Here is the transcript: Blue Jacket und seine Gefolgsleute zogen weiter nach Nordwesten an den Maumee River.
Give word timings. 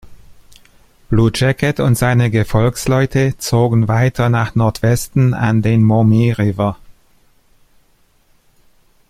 Blue 1.11 1.29
Jacket 1.31 1.79
und 1.79 1.95
seine 1.95 2.31
Gefolgsleute 2.31 3.37
zogen 3.37 3.87
weiter 3.87 4.29
nach 4.29 4.55
Nordwesten 4.55 5.35
an 5.35 5.61
den 5.61 5.83
Maumee 5.83 6.31
River. 6.31 6.75